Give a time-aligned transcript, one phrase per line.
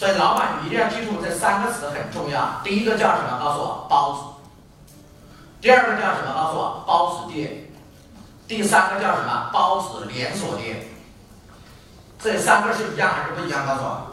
[0.00, 2.58] 所以老板你一定要记住这三个词很重要。
[2.64, 3.38] 第一个叫什么？
[3.38, 4.20] 告诉我包子。
[5.60, 6.32] 第二个叫什么？
[6.34, 7.70] 告诉我包子店。
[8.48, 9.50] 第三个叫什么？
[9.52, 10.88] 包子连锁店。
[12.18, 13.66] 这三个是一样还是不一样？
[13.66, 14.06] 告诉我，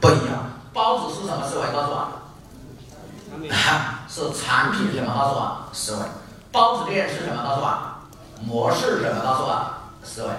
[0.00, 0.44] 不一样。
[0.72, 1.66] 包子是什么思维？
[1.72, 2.08] 告诉我，
[4.10, 5.14] 是产品什么？
[5.14, 6.02] 告诉我，思维。
[6.50, 7.40] 包子店是什么？
[7.44, 7.78] 告诉我，
[8.44, 9.22] 模式什么？
[9.22, 9.66] 告诉我，
[10.02, 10.30] 思维。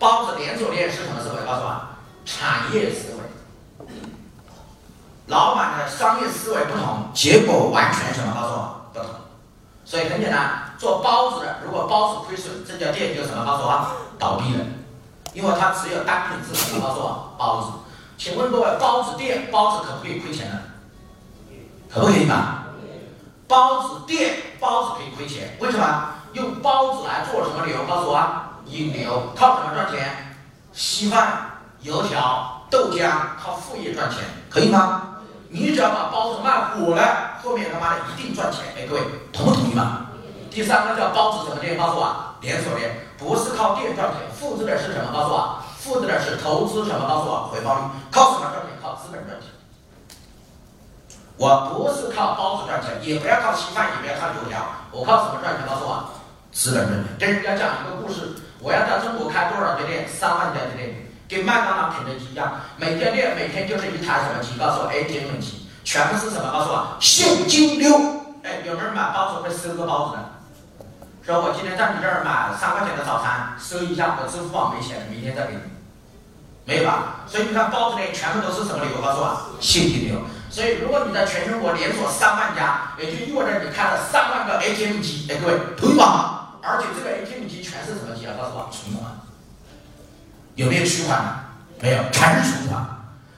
[0.00, 1.46] 包子连锁店是什么思维？
[1.46, 1.80] 告诉我，
[2.24, 3.86] 产业思维。
[5.26, 8.32] 老板的商业思维不同，结果完全什么？
[8.34, 9.08] 告诉我，不同。
[9.84, 13.44] 所以很简单，做包子的，如果包子亏损，这家店就什么？
[13.44, 13.86] 告诉我，
[14.18, 14.64] 倒闭了，
[15.32, 16.80] 因为它只有单品是什么？
[16.80, 17.72] 告诉我，包子。
[18.18, 20.58] 请问各位，包子店包子可不可以亏钱呢？
[21.92, 22.64] 可不可以嘛？
[23.48, 26.08] 包子店包子可以亏钱，为什么？
[26.32, 27.84] 用包子来做什么流？
[27.86, 28.26] 告诉我，
[28.66, 30.36] 引流，靠什么赚钱？
[30.72, 33.10] 稀饭、油条、豆浆，
[33.42, 34.18] 靠副业赚钱，
[34.50, 35.05] 可以吗？
[35.48, 38.64] 你只要把包子卖火了，后面他妈的一定赚钱。
[38.76, 39.00] 哎，各位
[39.32, 40.06] 同不同意嘛？
[40.50, 41.76] 第三个叫包子什么店？
[41.76, 45.12] 告诉我，连锁店，不是靠店赚钱，复制的是什么？
[45.12, 45.62] 告诉我。
[45.78, 47.06] 复制的是投资什么？
[47.06, 48.74] 告诉我回报率靠什么赚钱？
[48.82, 49.50] 靠资本赚钱。
[51.36, 54.58] 我不是靠包子赚钱，也不要靠稀饭，也不要靠油条，
[54.90, 55.66] 我靠什么赚钱？
[55.68, 56.10] 告诉我
[56.50, 57.16] 资本赚钱。
[57.20, 58.34] 这是要讲一个故事。
[58.58, 60.08] 我要在中国开多少家店？
[60.08, 64.58] 三万家店，跟麦当劳、肯德基一样，每家店每天就是一台什么机？
[64.58, 66.50] 告诉我 ATM 机，全部是什么？
[66.52, 67.90] 告诉我现金流。
[68.42, 70.22] 哎，有没有人买包子会收个包子的？
[71.26, 75.60] 说我今天在你这儿买三块钱的早餐，收一下，我支付宝没钱，明天再给你。
[76.64, 77.26] 没有吧？
[77.26, 79.02] 所以你看包子店全部都是什么流？
[79.02, 80.20] 告诉我，现金流。
[80.48, 85.26] 所以如果你在全中国连锁三万家，也就意味着你开了三万个 ATM 机。
[85.28, 86.54] 哎，各位，同意吗？
[86.62, 88.34] 而且这个 ATM 机全是什么机啊？
[88.38, 89.10] 告诉我，存款。
[90.56, 91.20] 有没有取款？
[91.80, 92.80] 没有，全是存款。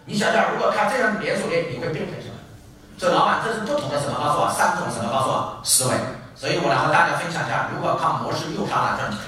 [0.06, 2.38] 你想想，如果开这样的连锁店，你会变成什么？
[2.97, 4.14] 这老板，这是不同的什么？
[4.16, 5.10] 告诉我，三种什么？
[5.10, 5.94] 告诉我，思维。
[6.38, 9.19] 所以我来和大家分享一下，如何靠模式诱杀来赚钱。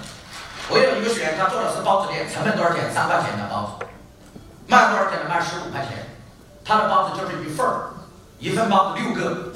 [0.70, 2.87] 我有一个学员，他做的是包子店，成本多少钱？
[2.94, 3.84] 三块钱的包子。
[4.70, 5.26] 卖多少钱呢？
[5.26, 6.14] 卖十五块钱，
[6.64, 7.91] 他的包子就是一份儿，
[8.38, 9.50] 一份包子六个，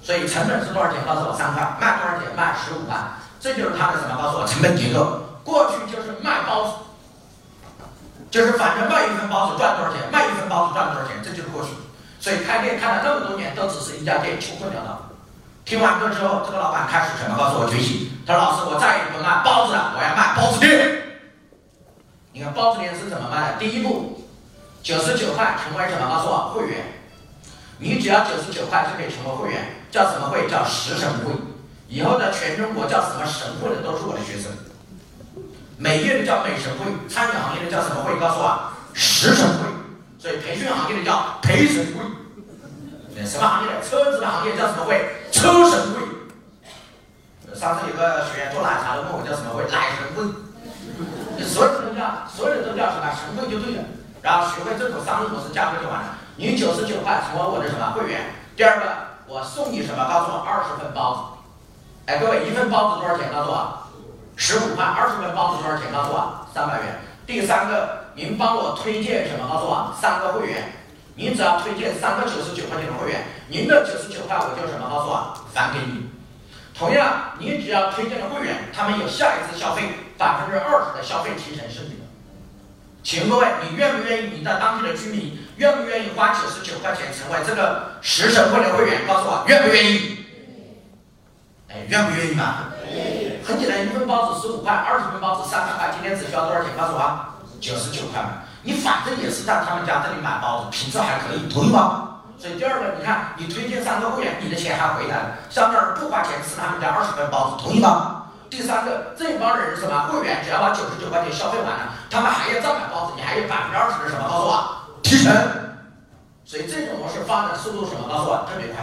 [0.00, 1.02] 所以成本是多少钱？
[1.02, 2.30] 告诉我三块，卖多少钱？
[2.38, 2.94] 卖十五块，
[3.42, 4.14] 这就是他的什么？
[4.14, 5.26] 告诉我成本结构。
[5.42, 6.70] 过去就是卖包子，
[8.30, 11.70] 就是反正卖一份包子赚多少钱，卖一份包子赚多少钱，这就是过去。
[12.20, 15.10] 所以开店开了那么多年，都只是一家店，穷困潦倒。
[15.64, 17.36] 听完课之后，这个老板开始什么？
[17.36, 18.10] 告诉我觉醒。
[18.26, 21.02] 他说：“老师，我再也不卖包子了，我要卖包子店。”
[22.32, 23.58] 你看包子店是怎么卖的？
[23.58, 24.22] 第一步。
[24.82, 26.08] 九十九块成为什么？
[26.08, 26.84] 告诉我会员，
[27.78, 30.48] 你只要九十九块就可以成为会员，叫什么会？
[30.48, 31.32] 叫食神会。
[31.88, 34.52] 以后的全中国叫什么神会的都是我的学生。
[35.80, 38.12] 美业的叫美神会，餐饮行业的叫什么会？
[38.20, 39.64] 告诉我食神会。
[40.18, 43.24] 所以培训行业的叫培神会。
[43.24, 43.80] 什么行业的？
[43.80, 45.00] 车子的行业叫什么会？
[45.32, 46.04] 车神会。
[47.56, 49.64] 上次有个学员做奶茶的问我叫什么会？
[49.72, 50.28] 奶神会。
[51.48, 53.08] 所有人都叫，所有人都叫什么？
[53.16, 53.82] 神会就对了。
[54.20, 56.18] 然后学会这种商业模式价格就完了。
[56.36, 58.36] 你九十九块成为我的什么会员？
[58.54, 58.84] 第二个，
[59.26, 60.04] 我送你什么？
[60.04, 61.40] 告诉我二十份包子。
[62.04, 63.32] 哎，各位，一份包子多少钱？
[63.32, 63.88] 告诉我
[64.40, 64.82] 十五块。
[64.82, 65.92] 二十份包子多少钱？
[65.92, 66.98] 告诉我三百元。
[67.26, 69.46] 第三个，您帮我推荐什么？
[69.46, 70.72] 告诉我三个会员。
[71.14, 74.88] 您只要推荐三个九十九块钱的会员，您的九十九块我就什么？
[74.88, 76.08] 告诉我返给你。
[76.74, 79.82] 同样，你只要推荐的会员，他们有下一次消费
[80.16, 82.08] 百分之二十的消费提成是你的。
[83.02, 84.38] 请问各位，你愿不愿意？
[84.38, 89.06] 你在当地的居民愿不愿意花九十九块钱成为这个食神会的会员？
[89.06, 90.24] 告诉我，愿不愿意？
[91.68, 92.72] 哎，愿不愿意嘛？
[93.50, 96.70] 很简单，一份包子十五块，二十份包子三百块，今天只需要多少钱？
[96.78, 97.02] 告诉我，
[97.60, 98.46] 九十九块嘛。
[98.62, 102.22] 你反正也是在他们家这里买包子，品质还可以，同意吗？
[102.38, 108.30] 所以第二个，你看你推荐三个会员，你的钱还回来了，上面不花钱吃他们家二十份包子，同意吗？
[108.48, 114.30] 第三个，这帮人什么会员，只要把九十九块钱消费完了，他们还要再买包子，你还有百分之二十的什么？
[114.30, 114.54] 告诉我
[115.02, 115.34] 提成。
[116.46, 118.06] 所以这种模式发展速度什么？
[118.06, 118.78] 告诉我特别快。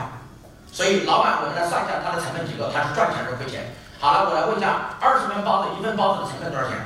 [0.72, 3.74] 所以老板，我们来算一下它的成本结构，它是赚钱还是亏钱？
[4.00, 6.78] 好了，我来问一下，二十份包子，一份包子的成本多少钱？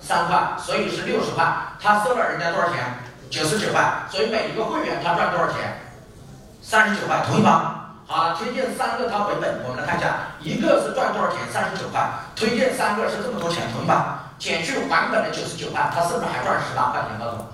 [0.00, 1.44] 三块，所以是六十块。
[1.78, 2.80] 他收了人家多少钱？
[3.28, 3.84] 九十九块。
[4.10, 5.76] 所以每一个会员他赚多少钱？
[6.62, 7.92] 三十九块，同意吗？
[8.06, 12.00] 好了，推荐三个他回本，我们来看一下，一个是赚多少钱，三十九块，
[12.34, 14.32] 推荐三个是这么多钱，同意吧？
[14.38, 17.18] 减去还本的九十九块，他是不是还赚十八块钱？
[17.18, 17.44] 高总，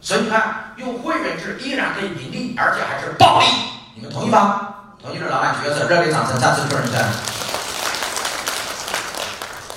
[0.00, 3.46] 所以你看，用会员制依然可以盈利，而且还是暴利，
[3.94, 4.72] 你们同意吗？
[5.02, 6.98] 同意的老板举个手，热烈掌声，再次确认一下。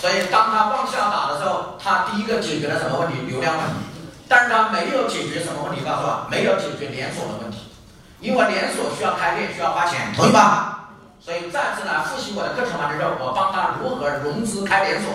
[0.06, 3.26] 所以当他往下打的时候，他第一个解决了什么问题？
[3.26, 3.74] 流量问题。
[4.30, 5.84] 但是他没有解决什么问题？
[5.84, 7.74] 告诉我，没有解决连锁的问题，
[8.20, 10.94] 因为连锁需要开店，需要花钱，同意吧？
[11.20, 15.10] 所以再次来复习我的课程完了之后，我帮他如何融资开连锁，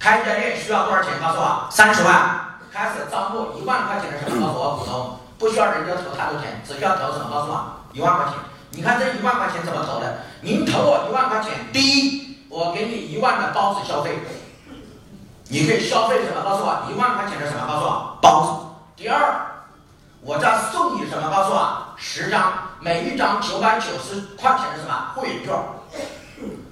[0.00, 1.20] 开一家店需要多少钱？
[1.20, 2.40] 告诉我，三十万。
[2.72, 4.48] 开始招募一万块钱的什么？
[4.48, 7.28] 告诉我股东，不需要人家投太多钱，只需要投什么？
[7.28, 8.34] 告诉我，一万块钱。
[8.70, 10.24] 你看这一万块钱怎么投的？
[10.40, 12.23] 您投我一万块钱，第一，
[12.54, 14.16] 我给你一万的包子消费，
[15.48, 16.40] 你可以消费什么？
[16.48, 17.66] 告诉我，一万块钱的什么？
[17.66, 18.48] 告诉我，包子。
[18.94, 19.18] 第二，
[20.20, 21.28] 我再送你什么？
[21.34, 25.52] 告诉我，十张，每一张九百九十块钱的什么会员券？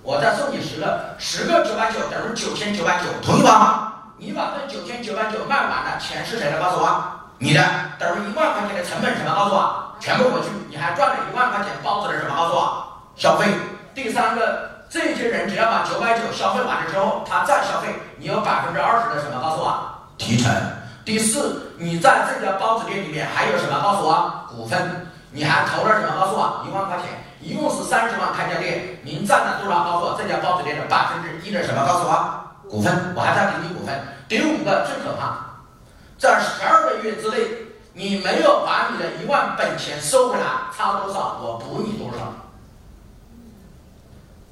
[0.05, 4.13] 我再送你十个，十个九百九等于九千九百九，同意吧？
[4.19, 6.61] 你把这九千九百九卖完了，钱是谁的？
[6.61, 7.03] 告诉我，
[7.39, 7.61] 你的
[7.99, 9.35] 等于一万块钱的成本什么？
[9.35, 12.37] 告诉我，全部回去，你还赚了一万块钱包子的什么？
[12.37, 12.87] 告诉我，
[13.17, 13.49] 消费。
[13.95, 19.41] 第三个，这些人只要把九百九消费完了之后，他再消费，你有百分之二十的什么？
[19.41, 20.53] 告诉我，提成。
[21.03, 23.81] 第四，你在这家包子店里面还有什么？
[23.81, 25.09] 告诉我，股份。
[25.31, 26.15] 你还投了什么？
[26.21, 27.09] 告诉我，一万块钱，
[27.41, 29.83] 一共是三十万开家店，您占了多少？
[29.83, 31.87] 告诉我，这家包子店的百分之一的什么？
[31.87, 32.69] 告诉我。
[32.69, 33.99] 股份，我还在给你股份。
[34.29, 35.57] 第五个最可怕，
[36.19, 37.39] 在十二个月之内，
[37.95, 40.45] 你没有把你的一万本钱收回来，
[40.77, 42.32] 差多少我补你多少。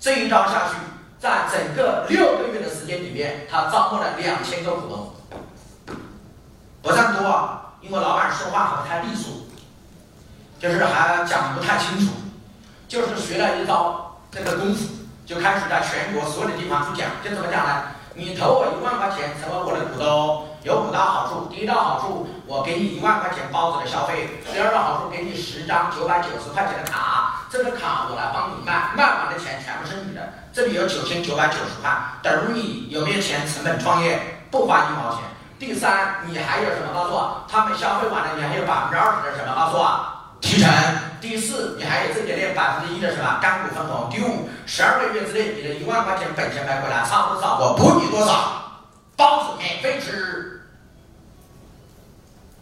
[0.01, 0.77] 这一招下去，
[1.19, 5.13] 在整个六个月的时间里面，他招募了两千个股东，
[6.81, 9.31] 不算多啊，因为老板说话不太利索，
[10.59, 12.13] 就是还讲不太清楚，
[12.89, 14.89] 就是学了一招这个功夫，
[15.27, 17.83] 就开始在全国所有的地方去讲，就怎么讲呢？
[18.15, 21.47] 你投我一万块钱成为我的股东，有五大好处。
[21.53, 30.23] 第一大好处，我给你一万块钱包子的消费；第二大好处，给你十张九百九十块钱的卡，这个卡我来帮你卖，卖完的钱全部是你的。
[30.53, 31.91] 这里有九千九百九十块，
[32.23, 35.25] 等于你有没有钱成本创业，不花一毛钱。
[35.59, 36.95] 第三，你还有什么？
[36.95, 39.53] 告诉我，他们消费完了，你还有百分之二十的什么？
[39.55, 40.01] 告诉我。
[40.41, 40.73] 提成，
[41.21, 44.09] 第四，你还有这家店百分之一的什么干股分红？
[44.09, 47.59] 第五，十二个月之内你的一万块钱本钱买回来，差多少？
[47.59, 48.63] 我补你多少？
[49.17, 50.63] 包子免费吃。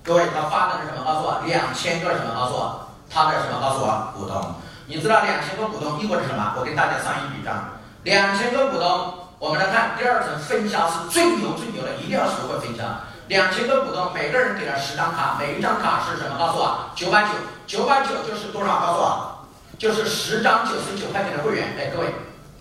[0.02, 1.04] 各位，他发的是什么？
[1.04, 2.34] 告诉我，两千个什么？
[2.34, 3.60] 告诉我，他的什么？
[3.60, 4.54] 告诉我，股东。
[4.88, 6.54] 你知道两千个股东意味着什么？
[6.56, 7.76] 我给大家上一笔账。
[8.04, 12.82] 两千个股东，我们来看第二层分销是最牛最牛的，一定要学会分销。
[13.28, 16.38] 两千个股东，每个人给了十张卡，每一张卡是什么？
[16.38, 17.28] 告诉我，九百九，
[17.66, 18.80] 九百九就是多少？
[18.80, 19.44] 告诉我，
[19.78, 21.76] 就是十张九十九块钱的会员。
[21.76, 22.08] 哎，各位，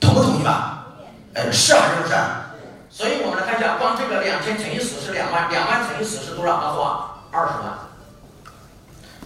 [0.01, 0.83] 同不同意吧？
[1.33, 2.13] 哎，是还是不是？
[2.89, 6.57] 所以我们来看一下，光这个两千乘以十是两万，两万乘以十是多少？
[6.57, 7.71] 告诉我，二十万，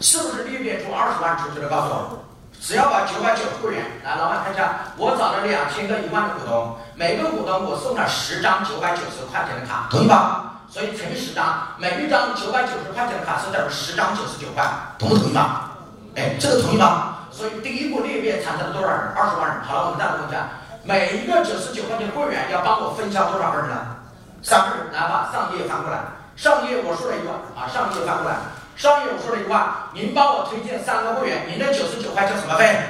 [0.02, 1.68] 是不是裂变出二十万出去了？
[1.68, 2.24] 告诉我，
[2.62, 10.62] 只要把九百九会员，来，老板看一下，我找了两千个一万的股东，每个股东我送了十张九百九十块钱的卡，同意吧？
[10.70, 14.64] 所以乘以十张，每一张九百九十块钱的卡是等于十张九十九块，
[15.00, 15.72] 同不同意吧？
[16.16, 17.26] 哎，这个同意吧？
[17.32, 19.10] 所以第一步裂变产生了多少人？
[19.18, 19.58] 二十万人。
[19.66, 20.46] 好了，我们再来问一下，
[20.84, 23.98] 每一个九十九块钱的会员要帮我分销多少个人呢？
[24.44, 24.94] 三个人。
[24.94, 25.98] 来把上页翻过来，
[26.38, 28.38] 上页我说了一个啊，上页翻过来，
[28.82, 32.82] 上页我说了一句话，您帮我推荐三个会员，您的九十九块叫什么费？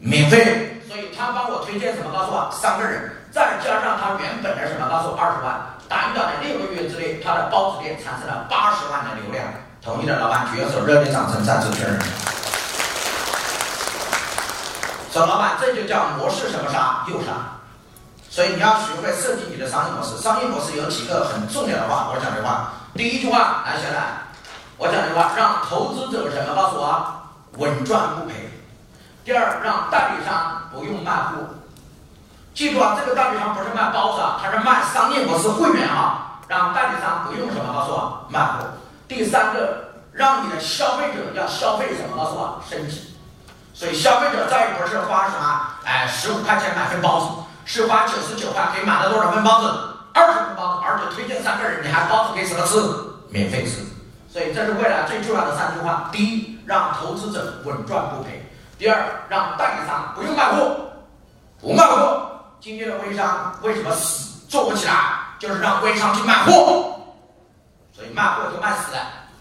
[0.00, 0.80] 免费。
[0.88, 2.08] 所以他帮我推荐什么？
[2.08, 4.88] 告诉我，三个人，再加上他原本的什么？
[4.88, 5.60] 告诉我二十万。
[5.90, 9.44] 短短的六个月之内，他的包子店产生了八十万的流量。
[9.84, 12.00] 同意的老板举个手，热烈掌声再次确认。
[15.12, 17.60] 说老板，这就叫模式什么啥又杀。
[18.30, 20.16] 所以你要学会设计你的商业模式。
[20.16, 22.72] 商业模式有几个很重要的话，我讲的话。
[22.96, 24.24] 第一句话，来，下来，
[24.80, 26.54] 我讲的话，让投资者什么？
[26.54, 27.04] 告诉我，
[27.58, 28.48] 稳赚不赔。
[29.22, 31.36] 第二，让代理商不用卖货。
[32.54, 38.64] 记住啊，这个代理商不是卖包子，他是卖商业模式会员啊，让代理商不用什么，告诉我卖货。
[39.06, 43.14] 第三个，让你的消费者要消费什么，告诉我升级。
[43.74, 47.26] 所以消费者再也不是花什么，哎，十五块钱买份包子，
[47.66, 49.68] 是花九十九块可以买到多少份包子？
[50.14, 52.80] 二十份包子，而且推荐三个人，你还包子给什么吃？
[53.28, 53.84] 免费吃。
[54.32, 58.30] 所以这是未来最重要的三句话：第一，让投资者稳赚不赔；
[58.78, 60.76] 第二，让代理商不用卖货，
[61.60, 62.30] 不卖货。
[62.60, 64.94] 今天的微商为什么死做不起来？
[65.40, 66.52] 就是让微商去卖货，
[67.92, 68.98] 所以卖货就卖死了。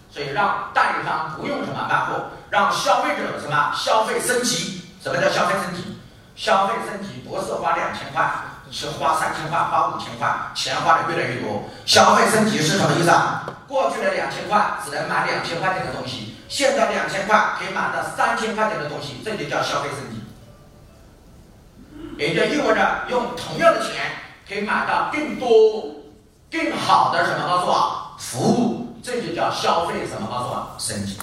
[0.10, 4.82] 所以让代理商不用什么卖货，让消费者什么消费升级？
[5.04, 6.00] 什么叫消费升级？
[6.36, 8.28] 消费升级不是花两千块，
[8.72, 11.64] 是花三千块、花五千块，钱花的越来越多。
[11.86, 13.44] 消费升级是什么意思啊？
[13.68, 20.22] 过去的两千块只能买两千块钱的东西，现在两千块可以买到三千块钱的东西，这就叫消费升级。
[22.18, 24.12] 也就意味着用同样的钱
[24.48, 25.96] 可以买到更多、
[26.52, 27.48] 更好的什么？
[27.48, 30.28] 告诉我，服务这就叫消费什么？
[30.30, 31.18] 告诉我，升级。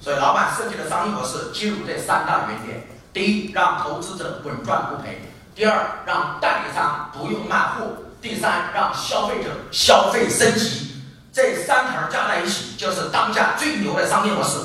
[0.00, 5.14] 所以老板设计的商业模式记录这三大原点：第一，让投资者稳赚不赔；
[5.58, 7.86] 第二，让代理商不用卖货；
[8.22, 11.02] 第三，让消费者消费升级。
[11.32, 14.56] 这三条加在一起，就是当下最牛的商业模式。